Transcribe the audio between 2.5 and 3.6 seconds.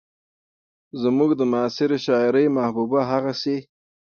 محبوبه هغسې